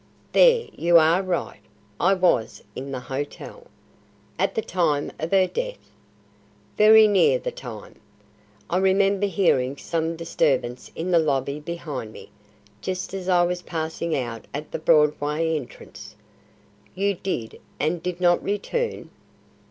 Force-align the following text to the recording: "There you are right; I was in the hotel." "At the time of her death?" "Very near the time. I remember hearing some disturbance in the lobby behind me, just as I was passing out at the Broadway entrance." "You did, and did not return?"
"There 0.31 0.67
you 0.75 0.97
are 0.97 1.21
right; 1.21 1.59
I 1.99 2.15
was 2.15 2.63
in 2.75 2.91
the 2.91 3.01
hotel." 3.01 3.67
"At 4.39 4.55
the 4.55 4.61
time 4.63 5.11
of 5.19 5.29
her 5.29 5.45
death?" 5.45 5.91
"Very 6.75 7.07
near 7.07 7.37
the 7.37 7.51
time. 7.51 7.99
I 8.67 8.77
remember 8.77 9.27
hearing 9.27 9.77
some 9.77 10.15
disturbance 10.15 10.89
in 10.95 11.11
the 11.11 11.19
lobby 11.19 11.59
behind 11.59 12.13
me, 12.13 12.31
just 12.81 13.13
as 13.13 13.29
I 13.29 13.43
was 13.43 13.61
passing 13.61 14.17
out 14.17 14.45
at 14.55 14.71
the 14.71 14.79
Broadway 14.79 15.55
entrance." 15.55 16.15
"You 16.95 17.13
did, 17.13 17.61
and 17.79 18.01
did 18.01 18.19
not 18.19 18.41
return?" 18.43 19.11